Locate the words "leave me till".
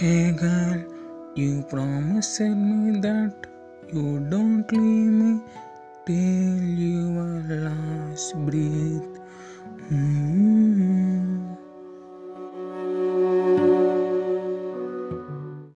4.72-6.56